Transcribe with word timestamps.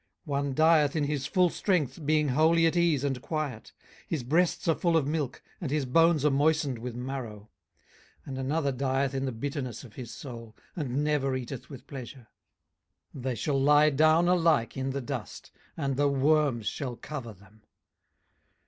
18:021:023 0.27 0.27
One 0.31 0.53
dieth 0.55 0.95
in 0.95 1.03
his 1.03 1.27
full 1.27 1.49
strength, 1.51 2.05
being 2.07 2.29
wholly 2.29 2.65
at 2.65 2.75
ease 2.75 3.03
and 3.03 3.21
quiet. 3.21 3.71
18:021:024 4.05 4.07
His 4.07 4.23
breasts 4.23 4.67
are 4.67 4.73
full 4.73 4.97
of 4.97 5.05
milk, 5.05 5.43
and 5.61 5.69
his 5.69 5.85
bones 5.85 6.25
are 6.25 6.31
moistened 6.31 6.79
with 6.79 6.95
marrow. 6.95 7.51
18:021:025 8.25 8.25
And 8.29 8.37
another 8.39 8.71
dieth 8.71 9.13
in 9.13 9.25
the 9.25 9.31
bitterness 9.31 9.83
of 9.83 9.93
his 9.93 10.11
soul, 10.11 10.55
and 10.75 11.03
never 11.03 11.35
eateth 11.35 11.69
with 11.69 11.85
pleasure. 11.85 12.25
18:021:026 13.15 13.21
They 13.21 13.35
shall 13.35 13.61
lie 13.61 13.89
down 13.91 14.27
alike 14.27 14.75
in 14.75 14.89
the 14.89 15.01
dust, 15.01 15.51
and 15.77 15.95
the 15.95 16.09
worms 16.09 16.65
shall 16.65 16.95
cover 16.95 17.33
them. 17.33 17.61